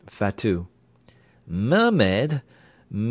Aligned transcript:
FATOUT 0.07 0.65
Mermaid! 1.45 2.41